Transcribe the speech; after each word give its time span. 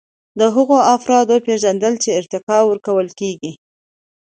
د 0.39 0.41
هغو 0.55 0.77
افرادو 0.95 1.35
پیژندل 1.47 1.93
چې 2.03 2.09
ارتقا 2.19 2.57
ورکول 2.69 3.07
کیږي. 3.19 3.51